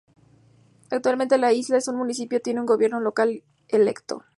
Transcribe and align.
Actualmente, 0.89 1.37
la 1.37 1.53
isla 1.53 1.77
es 1.77 1.87
un 1.87 1.95
municipio, 1.97 2.41
tiene 2.41 2.59
un 2.59 2.65
gobierno 2.65 2.99
local 2.99 3.43
electo. 3.67 4.25